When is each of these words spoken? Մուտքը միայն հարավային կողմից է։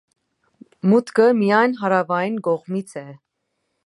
Մուտքը 0.93 1.27
միայն 1.41 1.75
հարավային 1.81 2.39
կողմից 2.49 2.97
է։ 3.03 3.05